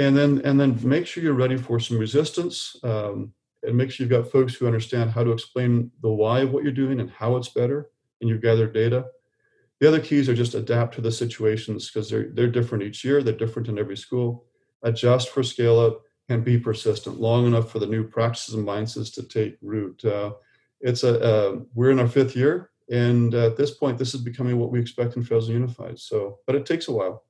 And 0.01 0.17
then, 0.17 0.41
and 0.45 0.59
then 0.59 0.77
make 0.83 1.07
sure 1.07 1.23
you're 1.23 1.35
ready 1.35 1.57
for 1.57 1.79
some 1.79 1.99
resistance 1.99 2.75
um, 2.83 3.33
and 3.63 3.77
make 3.77 3.93
sure 3.93 4.05
you've 4.05 4.11
got 4.11 4.33
folks 4.33 4.55
who 4.55 4.67
understand 4.67 5.13
how 5.13 5.23
to 5.23 5.31
explain 5.31 5.93
the 6.03 6.11
why 6.11 6.41
of 6.41 6.51
what 6.51 6.65
you're 6.65 6.73
doing 6.73 6.99
and 6.99 7.11
how 7.11 7.37
it's 7.37 7.51
better 7.51 7.91
and 8.21 8.29
you've 8.29 8.43
gathered 8.43 8.75
data. 8.75 9.07
The 9.83 9.89
other 9.89 9.99
keys 9.99 10.29
are 10.29 10.35
just 10.35 10.55
adapt 10.55 10.95
to 10.95 11.01
the 11.01 11.11
situations 11.11 11.91
because 11.91 12.09
they're 12.09 12.29
they're 12.35 12.47
different 12.47 12.85
each 12.85 13.05
year. 13.05 13.21
They're 13.21 13.35
different 13.35 13.67
in 13.67 13.81
every 13.81 13.97
school. 13.97 14.45
Adjust 14.85 15.31
for 15.31 15.43
scale 15.43 15.81
up 15.81 16.03
and 16.29 16.45
be 16.45 16.57
persistent 16.57 17.21
long 17.21 17.49
enough 17.49 17.69
for 17.69 17.81
the 17.81 17.89
new 17.89 18.05
practices 18.05 18.55
and 18.55 18.65
mindsets 18.65 19.13
to 19.15 19.25
take 19.25 19.57
root. 19.61 20.05
Uh, 20.05 20.35
it's 20.81 21.03
a 21.03 21.21
uh, 21.21 21.57
we're 21.75 21.91
in 21.91 21.99
our 21.99 22.07
fifth 22.07 22.37
year, 22.37 22.71
and 22.93 23.35
at 23.35 23.57
this 23.57 23.73
point, 23.73 23.99
this 23.99 24.15
is 24.15 24.21
becoming 24.21 24.57
what 24.57 24.71
we 24.71 24.79
expect 24.79 25.17
in 25.17 25.25
Fresno 25.25 25.53
Unified. 25.53 25.99
So, 25.99 26.39
but 26.47 26.55
it 26.55 26.65
takes 26.65 26.87
a 26.87 26.93
while. 26.93 27.25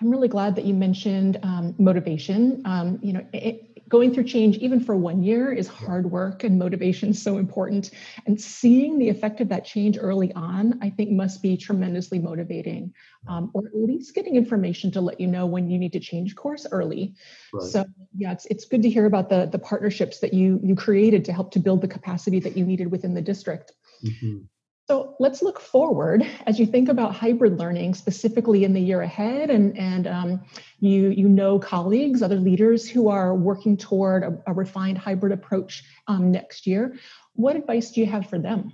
I'm 0.00 0.08
really 0.10 0.28
glad 0.28 0.56
that 0.56 0.64
you 0.64 0.72
mentioned 0.72 1.38
um, 1.42 1.74
motivation. 1.76 2.62
Um, 2.64 2.98
you 3.02 3.12
know, 3.12 3.26
it, 3.34 3.75
going 3.88 4.12
through 4.12 4.24
change, 4.24 4.56
even 4.58 4.80
for 4.80 4.96
one 4.96 5.22
year, 5.22 5.52
is 5.52 5.68
hard 5.68 6.10
work 6.10 6.44
and 6.44 6.58
motivation 6.58 7.10
is 7.10 7.22
so 7.22 7.38
important. 7.38 7.90
And 8.26 8.40
seeing 8.40 8.98
the 8.98 9.08
effect 9.08 9.40
of 9.40 9.48
that 9.50 9.64
change 9.64 9.96
early 10.00 10.32
on, 10.32 10.78
I 10.82 10.90
think, 10.90 11.10
must 11.10 11.42
be 11.42 11.56
tremendously 11.56 12.18
motivating, 12.18 12.92
um, 13.28 13.50
or 13.54 13.66
at 13.66 13.74
least 13.74 14.14
getting 14.14 14.36
information 14.36 14.90
to 14.92 15.00
let 15.00 15.20
you 15.20 15.26
know 15.26 15.46
when 15.46 15.70
you 15.70 15.78
need 15.78 15.92
to 15.92 16.00
change 16.00 16.34
course 16.34 16.66
early. 16.70 17.14
Right. 17.52 17.68
So, 17.68 17.84
yeah, 18.16 18.32
it's, 18.32 18.46
it's 18.46 18.64
good 18.64 18.82
to 18.82 18.90
hear 18.90 19.06
about 19.06 19.28
the, 19.28 19.46
the 19.46 19.58
partnerships 19.58 20.18
that 20.20 20.34
you, 20.34 20.58
you 20.62 20.74
created 20.74 21.24
to 21.26 21.32
help 21.32 21.52
to 21.52 21.58
build 21.58 21.80
the 21.80 21.88
capacity 21.88 22.40
that 22.40 22.56
you 22.56 22.64
needed 22.64 22.90
within 22.90 23.14
the 23.14 23.22
district. 23.22 23.72
Mm-hmm. 24.04 24.38
So 24.86 25.16
let's 25.18 25.42
look 25.42 25.58
forward 25.58 26.24
as 26.46 26.60
you 26.60 26.66
think 26.66 26.88
about 26.88 27.12
hybrid 27.12 27.58
learning 27.58 27.94
specifically 27.94 28.62
in 28.62 28.72
the 28.72 28.80
year 28.80 29.02
ahead, 29.02 29.50
and 29.50 29.76
and 29.76 30.06
um, 30.06 30.44
you 30.78 31.08
you 31.08 31.28
know 31.28 31.58
colleagues, 31.58 32.22
other 32.22 32.36
leaders 32.36 32.88
who 32.88 33.08
are 33.08 33.34
working 33.34 33.76
toward 33.76 34.22
a, 34.22 34.38
a 34.46 34.52
refined 34.52 34.96
hybrid 34.96 35.32
approach 35.32 35.82
um, 36.06 36.30
next 36.30 36.68
year. 36.68 36.94
What 37.34 37.56
advice 37.56 37.90
do 37.90 38.00
you 38.00 38.06
have 38.06 38.30
for 38.30 38.38
them? 38.38 38.72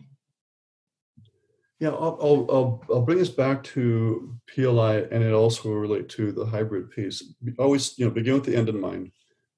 Yeah, 1.80 1.88
I'll, 1.88 2.18
I'll, 2.22 2.84
I'll, 2.92 3.02
bring 3.02 3.20
us 3.20 3.30
back 3.30 3.64
to 3.64 4.38
PLI, 4.54 4.98
and 5.10 5.24
it 5.24 5.32
also 5.32 5.70
will 5.70 5.78
relate 5.78 6.08
to 6.10 6.30
the 6.30 6.44
hybrid 6.44 6.90
piece. 6.90 7.24
Always, 7.58 7.98
you 7.98 8.04
know, 8.04 8.10
begin 8.12 8.34
with 8.34 8.44
the 8.44 8.54
end 8.54 8.68
in 8.68 8.78
mind. 8.78 9.10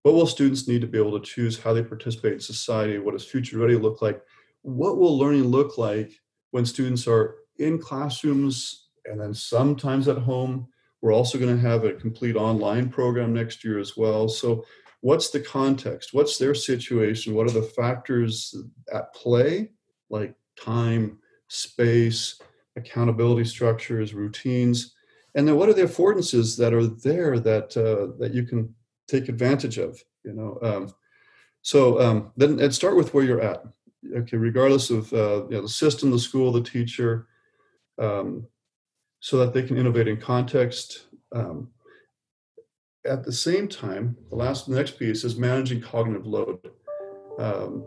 What 0.04 0.14
will 0.14 0.26
students 0.26 0.66
need 0.66 0.80
to 0.82 0.86
be 0.86 0.98
able 0.98 1.18
to 1.18 1.26
choose 1.26 1.58
how 1.58 1.74
they 1.74 1.82
participate 1.82 2.34
in 2.34 2.40
society? 2.40 2.98
What 2.98 3.12
does 3.12 3.26
future 3.26 3.58
ready 3.58 3.76
look 3.76 4.00
like? 4.00 4.22
What 4.62 4.96
will 4.96 5.18
learning 5.18 5.44
look 5.44 5.76
like 5.76 6.12
when 6.54 6.64
students 6.64 7.08
are 7.08 7.34
in 7.58 7.80
classrooms 7.80 8.86
and 9.06 9.20
then 9.20 9.34
sometimes 9.34 10.06
at 10.06 10.18
home. 10.18 10.68
We're 11.02 11.12
also 11.12 11.36
going 11.36 11.52
to 11.52 11.68
have 11.68 11.82
a 11.82 11.94
complete 11.94 12.36
online 12.36 12.90
program 12.90 13.34
next 13.34 13.64
year 13.64 13.80
as 13.80 13.96
well. 13.96 14.28
So, 14.28 14.64
what's 15.00 15.30
the 15.30 15.40
context? 15.40 16.14
What's 16.14 16.38
their 16.38 16.54
situation? 16.54 17.34
What 17.34 17.48
are 17.48 17.60
the 17.60 17.70
factors 17.80 18.54
at 18.92 19.12
play, 19.12 19.72
like 20.10 20.36
time, 20.56 21.18
space, 21.48 22.40
accountability 22.76 23.46
structures, 23.46 24.14
routines? 24.14 24.94
And 25.34 25.48
then, 25.48 25.56
what 25.56 25.68
are 25.68 25.74
the 25.74 25.82
affordances 25.82 26.56
that 26.58 26.72
are 26.72 26.86
there 26.86 27.40
that 27.40 27.76
uh, 27.76 28.16
that 28.20 28.32
you 28.32 28.44
can 28.44 28.72
take 29.08 29.28
advantage 29.28 29.78
of? 29.78 30.00
You 30.22 30.34
know, 30.34 30.58
um, 30.62 30.94
so 31.62 32.00
um, 32.00 32.30
then 32.36 32.60
and 32.60 32.72
start 32.72 32.94
with 32.94 33.12
where 33.12 33.24
you're 33.24 33.40
at 33.40 33.64
okay, 34.16 34.36
regardless 34.36 34.90
of 34.90 35.12
uh, 35.12 35.46
you 35.48 35.56
know, 35.56 35.62
the 35.62 35.68
system, 35.68 36.10
the 36.10 36.18
school, 36.18 36.52
the 36.52 36.60
teacher, 36.62 37.26
um, 37.98 38.46
so 39.20 39.38
that 39.38 39.52
they 39.52 39.62
can 39.62 39.76
innovate 39.76 40.08
in 40.08 40.16
context. 40.16 41.06
Um, 41.34 41.70
at 43.06 43.24
the 43.24 43.32
same 43.32 43.68
time, 43.68 44.16
the 44.30 44.36
last, 44.36 44.68
the 44.68 44.74
next 44.74 44.98
piece 44.98 45.24
is 45.24 45.36
managing 45.36 45.80
cognitive 45.80 46.26
load. 46.26 46.58
Um, 47.38 47.84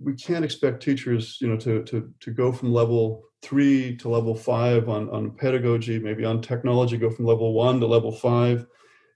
we 0.00 0.14
can't 0.14 0.44
expect 0.44 0.82
teachers, 0.82 1.38
you 1.40 1.48
know, 1.48 1.56
to 1.56 1.82
to 1.84 2.12
to 2.20 2.30
go 2.30 2.52
from 2.52 2.72
level 2.72 3.24
three 3.42 3.96
to 3.96 4.08
level 4.08 4.34
five 4.34 4.88
on 4.88 5.10
on 5.10 5.32
pedagogy, 5.32 5.98
maybe 5.98 6.24
on 6.24 6.40
technology, 6.40 6.96
go 6.96 7.10
from 7.10 7.26
level 7.26 7.52
one 7.52 7.80
to 7.80 7.86
level 7.86 8.12
five, 8.12 8.66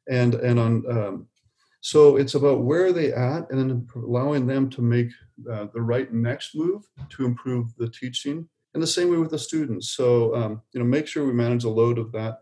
and 0.08 0.34
and 0.34 0.58
on 0.58 0.84
um, 0.90 1.26
so 1.86 2.16
it's 2.16 2.34
about 2.34 2.64
where 2.64 2.86
are 2.86 2.92
they 2.92 3.12
at 3.12 3.48
and 3.48 3.60
then 3.60 3.86
allowing 3.94 4.44
them 4.44 4.68
to 4.70 4.82
make 4.82 5.12
uh, 5.48 5.66
the 5.72 5.80
right 5.80 6.12
next 6.12 6.56
move 6.56 6.82
to 7.10 7.24
improve 7.24 7.72
the 7.76 7.88
teaching. 7.88 8.48
And 8.74 8.82
the 8.82 8.88
same 8.88 9.08
way 9.08 9.18
with 9.18 9.30
the 9.30 9.38
students. 9.38 9.90
So, 9.90 10.34
um, 10.34 10.62
you 10.72 10.80
know, 10.80 10.84
make 10.84 11.06
sure 11.06 11.24
we 11.24 11.32
manage 11.32 11.62
the 11.62 11.68
load 11.68 11.98
of 11.98 12.10
that. 12.10 12.40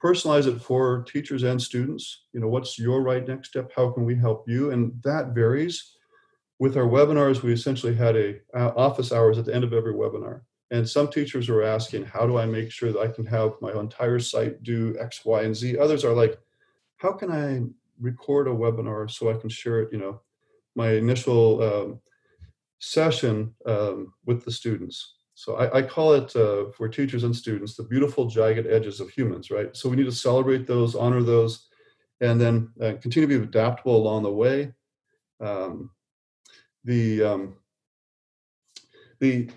Personalize 0.00 0.46
it 0.46 0.62
for 0.62 1.02
teachers 1.08 1.42
and 1.42 1.60
students. 1.60 2.26
You 2.32 2.38
know, 2.38 2.46
what's 2.46 2.78
your 2.78 3.02
right 3.02 3.26
next 3.26 3.48
step? 3.48 3.72
How 3.74 3.90
can 3.90 4.04
we 4.04 4.14
help 4.14 4.44
you? 4.46 4.70
And 4.70 4.92
that 5.02 5.34
varies. 5.34 5.96
With 6.60 6.76
our 6.76 6.86
webinars, 6.86 7.42
we 7.42 7.52
essentially 7.52 7.96
had 7.96 8.14
a 8.14 8.36
uh, 8.56 8.74
office 8.76 9.10
hours 9.10 9.38
at 9.38 9.44
the 9.46 9.54
end 9.56 9.64
of 9.64 9.72
every 9.72 9.92
webinar. 9.92 10.42
And 10.70 10.88
some 10.88 11.08
teachers 11.08 11.48
were 11.48 11.64
asking, 11.64 12.04
how 12.04 12.28
do 12.28 12.38
I 12.38 12.46
make 12.46 12.70
sure 12.70 12.92
that 12.92 13.00
I 13.00 13.08
can 13.08 13.26
have 13.26 13.54
my 13.60 13.72
entire 13.72 14.20
site 14.20 14.62
do 14.62 14.96
X, 15.00 15.24
Y, 15.24 15.42
and 15.42 15.56
Z? 15.56 15.78
Others 15.78 16.04
are 16.04 16.14
like, 16.14 16.38
how 16.98 17.12
can 17.12 17.32
I 17.32 17.60
record 18.00 18.48
a 18.48 18.50
webinar 18.50 19.10
so 19.10 19.30
I 19.30 19.34
can 19.34 19.48
share 19.48 19.80
it, 19.80 19.92
you 19.92 19.98
know, 19.98 20.20
my 20.74 20.90
initial 20.92 21.62
um, 21.62 22.00
session 22.78 23.54
um, 23.66 24.12
with 24.26 24.44
the 24.44 24.50
students. 24.50 25.14
So 25.34 25.56
I, 25.56 25.78
I 25.78 25.82
call 25.82 26.14
it 26.14 26.34
uh, 26.36 26.70
for 26.76 26.88
teachers 26.88 27.24
and 27.24 27.34
students 27.34 27.74
the 27.74 27.82
beautiful 27.82 28.26
jagged 28.26 28.66
edges 28.66 29.00
of 29.00 29.10
humans, 29.10 29.50
right? 29.50 29.76
So 29.76 29.88
we 29.88 29.96
need 29.96 30.04
to 30.04 30.12
celebrate 30.12 30.66
those, 30.66 30.94
honor 30.94 31.22
those, 31.22 31.68
and 32.20 32.40
then 32.40 32.70
uh, 32.80 32.92
continue 33.02 33.28
to 33.28 33.38
be 33.38 33.44
adaptable 33.44 33.96
along 33.96 34.22
the 34.22 34.32
way. 34.32 34.72
Um, 35.40 35.90
the 36.84 37.22
um, 37.24 37.54
the 39.18 39.50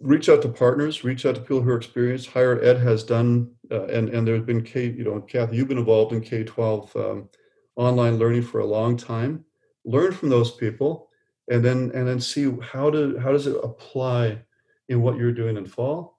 reach 0.00 0.28
out 0.28 0.42
to 0.42 0.48
partners, 0.48 1.04
reach 1.04 1.26
out 1.26 1.34
to 1.34 1.40
people 1.40 1.60
who 1.60 1.70
are 1.70 1.76
experienced. 1.76 2.30
Higher 2.30 2.62
Ed 2.62 2.78
has 2.78 3.04
done, 3.04 3.50
uh, 3.70 3.84
and 3.84 4.08
and 4.08 4.26
there's 4.26 4.46
been 4.46 4.62
K, 4.62 4.86
you 4.90 5.04
know, 5.04 5.20
Kathy, 5.20 5.56
you've 5.56 5.68
been 5.68 5.78
involved 5.78 6.12
in 6.12 6.20
K 6.20 6.44
twelve 6.44 6.94
um, 6.96 7.28
online 7.76 8.18
learning 8.18 8.42
for 8.42 8.60
a 8.60 8.66
long 8.66 8.96
time 8.96 9.44
learn 9.84 10.12
from 10.12 10.28
those 10.28 10.50
people 10.50 11.08
and 11.50 11.64
then 11.64 11.90
and 11.94 12.06
then 12.06 12.20
see 12.20 12.50
how 12.62 12.90
to 12.90 13.18
how 13.18 13.32
does 13.32 13.46
it 13.46 13.56
apply 13.62 14.42
in 14.88 15.02
what 15.02 15.16
you're 15.16 15.32
doing 15.32 15.56
in 15.56 15.66
fall? 15.66 16.18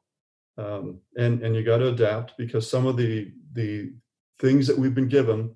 Um, 0.57 0.99
and 1.17 1.41
and 1.41 1.55
you 1.55 1.63
got 1.63 1.77
to 1.77 1.87
adapt 1.87 2.37
because 2.37 2.69
some 2.69 2.85
of 2.85 2.97
the 2.97 3.31
the 3.53 3.93
things 4.39 4.67
that 4.67 4.77
we've 4.77 4.95
been 4.95 5.07
given 5.07 5.55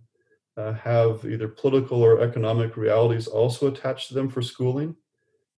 uh, 0.56 0.74
have 0.74 1.26
either 1.26 1.48
political 1.48 2.02
or 2.02 2.22
economic 2.22 2.78
realities 2.78 3.28
also 3.28 3.68
attached 3.68 4.08
to 4.08 4.14
them 4.14 4.30
for 4.30 4.42
schooling 4.42 4.96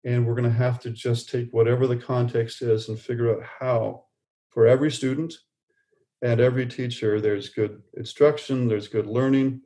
and 0.04 0.26
we're 0.26 0.35
going 0.35 0.45
to 0.45 0.50
have 0.50 0.80
to 0.80 0.90
just 0.90 1.28
take 1.28 1.52
whatever 1.52 1.87
the 1.87 1.97
context 1.97 2.62
is 2.62 2.88
and 2.88 2.99
figure 2.99 3.37
out 3.37 3.45
how. 3.61 4.04
For 4.50 4.66
every 4.66 4.90
student 4.90 5.35
and 6.23 6.40
every 6.40 6.66
teacher 6.66 7.21
there's 7.21 7.50
good 7.50 7.80
instruction 7.97 8.66
there's 8.66 8.88
good 8.88 9.07
learning 9.07 9.61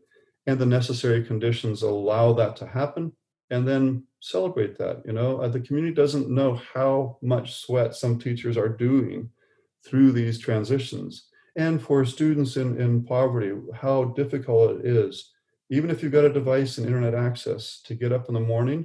and 0.46 0.58
the 0.58 0.66
necessary 0.66 1.24
conditions 1.24 1.82
allow 1.82 2.32
that 2.32 2.56
to 2.56 2.66
happen 2.66 3.12
and 3.50 3.66
then 3.66 4.04
celebrate 4.20 4.78
that 4.78 5.02
you 5.04 5.12
know? 5.12 5.38
Uh, 5.38 5.48
the 5.48 5.60
community 5.60 5.94
doesn't 5.94 6.30
know 6.30 6.60
how 6.74 7.18
much 7.22 7.54
sweat 7.54 7.94
some 7.94 8.18
teachers 8.18 8.56
are 8.56 8.68
doing 8.68 9.28
through 9.84 10.12
these 10.12 10.38
transitions. 10.38 11.28
And 11.56 11.82
for 11.82 12.04
students 12.04 12.56
in, 12.56 12.80
in 12.80 13.04
poverty 13.04 13.52
how 13.74 14.04
difficult 14.04 14.80
it 14.80 14.86
is 14.86 15.32
even 15.72 15.88
if 15.88 16.02
you've 16.02 16.12
got 16.12 16.26
a 16.26 16.32
device 16.32 16.76
and 16.76 16.86
internet 16.86 17.14
access 17.14 17.80
to 17.84 17.94
get 17.94 18.12
up 18.12 18.28
in 18.28 18.34
the 18.34 18.40
morning 18.40 18.84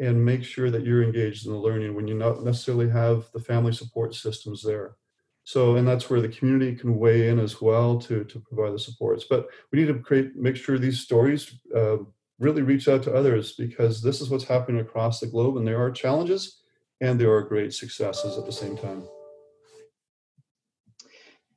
and 0.00 0.24
make 0.24 0.44
sure 0.44 0.70
that 0.70 0.84
you're 0.84 1.02
engaged 1.02 1.46
in 1.46 1.52
the 1.52 1.58
learning 1.58 1.96
when 1.96 2.06
you 2.06 2.14
not 2.14 2.44
necessarily 2.44 2.88
have 2.88 3.26
the 3.34 3.40
family 3.40 3.72
support 3.72 4.14
systems 4.14 4.62
there 4.62 4.94
so, 5.44 5.76
and 5.76 5.86
that's 5.86 6.08
where 6.08 6.20
the 6.20 6.28
community 6.28 6.76
can 6.76 6.98
weigh 6.98 7.28
in 7.28 7.38
as 7.38 7.60
well 7.60 7.98
to, 8.00 8.24
to 8.24 8.38
provide 8.38 8.72
the 8.72 8.78
supports. 8.78 9.24
But 9.28 9.48
we 9.70 9.80
need 9.80 9.88
to 9.88 9.98
create, 9.98 10.36
make 10.36 10.56
sure 10.56 10.78
these 10.78 11.00
stories 11.00 11.58
uh, 11.74 11.98
really 12.38 12.62
reach 12.62 12.88
out 12.88 13.02
to 13.04 13.14
others 13.14 13.52
because 13.52 14.02
this 14.02 14.20
is 14.20 14.30
what's 14.30 14.44
happening 14.44 14.80
across 14.80 15.20
the 15.20 15.26
globe 15.26 15.56
and 15.56 15.66
there 15.66 15.82
are 15.82 15.90
challenges 15.90 16.62
and 17.00 17.20
there 17.20 17.32
are 17.32 17.42
great 17.42 17.72
successes 17.72 18.38
at 18.38 18.46
the 18.46 18.52
same 18.52 18.76
time 18.76 19.04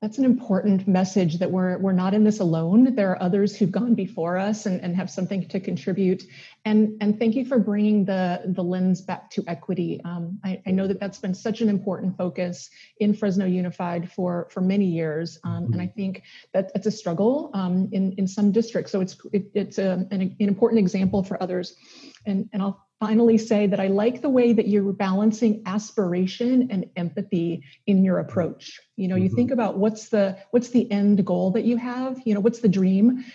that's 0.06 0.20
an 0.20 0.26
important 0.26 0.88
message 0.88 1.40
that 1.40 1.50
we're 1.50 1.80
we're 1.80 1.92
not 1.92 2.14
in 2.14 2.24
this 2.24 2.40
alone. 2.40 2.94
There 2.94 3.10
are 3.10 3.24
others 3.24 3.58
who've 3.58 3.72
gone 3.72 3.96
before 3.96 4.38
us 4.38 4.68
and, 4.68 4.80
and 4.82 4.96
have 4.96 5.10
something 5.10 5.48
to 5.48 5.60
contribute. 5.60 6.22
And 6.64 7.02
and 7.02 7.18
thank 7.18 7.34
you 7.34 7.44
for 7.44 7.58
bringing 7.58 8.06
the 8.06 8.44
the 8.46 8.64
lens 8.64 9.02
back 9.02 9.32
to 9.32 9.44
equity. 9.48 10.00
Um, 10.06 10.40
I, 10.44 10.62
I, 10.68 10.70
know 10.70 10.86
that 10.86 11.00
that's 11.00 11.18
been 11.18 11.34
such 11.34 11.62
an 11.62 11.70
important 11.70 12.16
focus 12.18 12.70
in 13.00 13.16
fresno 13.16 13.48
unified 13.48 14.12
for 14.12 14.48
for 14.52 14.62
many 14.62 14.86
years. 14.86 15.40
Um, 15.44 15.74
and 15.74 15.82
i 15.82 15.86
mm-hmm. 15.86 15.96
think 15.96 16.22
that 16.54 16.72
it's 16.76 16.86
a 16.86 16.92
struggle 16.92 17.50
um, 17.56 17.90
in 17.92 18.14
in 18.20 18.28
some 18.28 18.52
districts. 18.52 18.92
So 18.92 19.02
it's 19.02 19.18
it, 19.34 19.50
it's 19.56 19.80
a, 19.80 20.08
an, 20.12 20.22
an 20.22 20.36
important 20.38 20.78
example 20.78 21.24
for 21.24 21.42
others. 21.42 21.78
And 22.28 22.48
and 22.54 22.62
i'll 22.62 22.85
finally 23.00 23.38
say 23.38 23.68
that 23.68 23.80
I 23.80 23.88
like 23.88 24.22
the 24.22 24.30
way 24.30 24.54
that 24.54 24.68
you're 24.68 24.94
balancing 24.94 25.62
aspiration 25.66 26.70
and 26.72 26.90
empathy 26.96 27.64
in 27.88 28.04
your 28.04 28.20
approach. 28.20 28.80
You 28.96 29.08
know, 29.08 29.16
you 29.16 29.26
mm-hmm. 29.28 29.36
think 29.36 29.52
about 29.52 29.78
what's 29.78 30.10
the 30.10 30.38
what's 30.52 30.70
the 30.70 30.90
end 30.92 31.26
goal 31.26 31.52
that 31.52 31.66
you 31.66 31.78
have, 31.78 32.22
you 32.26 32.34
know, 32.34 32.40
what's 32.40 32.60
the 32.60 32.70
dream 32.70 33.26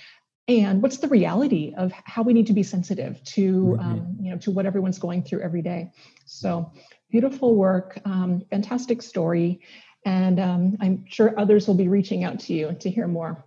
and 0.50 0.82
what's 0.82 0.98
the 0.98 1.08
reality 1.08 1.72
of 1.76 1.92
how 1.92 2.22
we 2.22 2.32
need 2.32 2.46
to 2.48 2.52
be 2.52 2.62
sensitive 2.62 3.22
to 3.22 3.76
mm-hmm. 3.78 3.80
um, 3.80 4.16
you 4.20 4.30
know 4.30 4.38
to 4.38 4.50
what 4.50 4.66
everyone's 4.66 4.98
going 4.98 5.22
through 5.22 5.40
every 5.40 5.62
day 5.62 5.90
so 6.26 6.72
beautiful 7.10 7.54
work 7.54 8.00
um, 8.04 8.42
fantastic 8.50 9.00
story 9.00 9.60
and 10.04 10.40
um, 10.40 10.76
i'm 10.80 11.04
sure 11.08 11.38
others 11.38 11.68
will 11.68 11.74
be 11.74 11.88
reaching 11.88 12.24
out 12.24 12.40
to 12.40 12.52
you 12.52 12.76
to 12.80 12.90
hear 12.90 13.06
more 13.06 13.44